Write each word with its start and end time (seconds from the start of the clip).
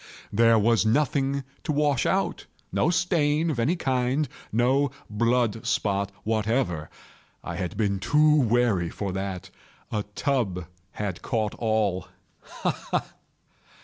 There 0.33 0.57
was 0.57 0.83
nothing 0.83 1.43
to 1.63 1.71
wash 1.71 2.07
out—no 2.07 2.89
stain 2.89 3.51
of 3.51 3.59
any 3.59 3.75
kind—no 3.75 4.89
blood 5.11 5.63
spot 5.63 6.11
whatever. 6.23 6.89
I 7.43 7.55
had 7.57 7.77
been 7.77 7.99
too 7.99 8.37
wary 8.41 8.89
for 8.89 9.11
that. 9.11 9.51
A 9.91 10.01
tub 10.15 10.65
had 10.93 11.21
caught 11.21 11.53
all—ha! 11.53 12.71
ha! 12.71 13.05